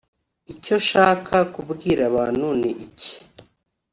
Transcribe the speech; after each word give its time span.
icyo 0.53 0.75
Shaka 0.87 1.37
kubwira 1.53 2.01
abantu 2.11 2.47
ni 2.61 2.71
iki 2.85 3.15